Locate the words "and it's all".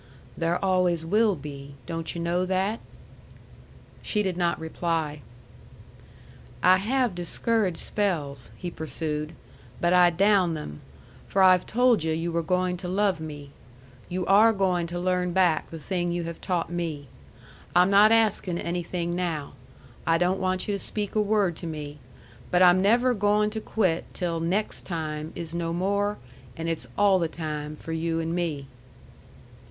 26.57-27.19